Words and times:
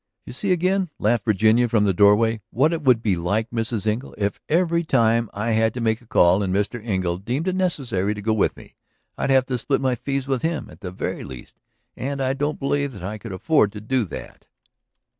"You 0.25 0.33
see 0.33 0.51
again," 0.51 0.89
laughed 0.97 1.25
Virginia 1.25 1.69
from 1.69 1.83
the 1.83 1.93
doorway, 1.93 2.41
"what 2.49 2.73
it 2.73 2.81
would 2.81 3.03
be 3.03 3.15
like, 3.15 3.51
Mrs. 3.51 3.85
Engle; 3.85 4.15
if 4.17 4.39
every 4.49 4.81
time 4.83 5.29
I 5.31 5.51
had 5.51 5.75
to 5.75 5.79
make 5.79 6.01
a 6.01 6.07
call 6.07 6.41
and 6.41 6.51
Mr. 6.51 6.83
Engle 6.83 7.17
deemed 7.19 7.47
it 7.47 7.55
necessary 7.55 8.15
to 8.15 8.21
go 8.23 8.33
with 8.33 8.57
me... 8.57 8.73
I'd 9.15 9.29
have 9.29 9.45
to 9.45 9.59
split 9.59 9.79
my 9.79 9.93
fees 9.93 10.27
with 10.27 10.41
him 10.41 10.71
at 10.71 10.79
the 10.81 10.89
very 10.89 11.23
least! 11.23 11.59
And 11.95 12.19
I 12.19 12.33
don't 12.33 12.57
believe 12.59 12.93
that 12.93 13.03
I 13.03 13.19
could 13.19 13.31
afford 13.31 13.71
to 13.73 13.79
do 13.79 14.03
that." 14.05 14.47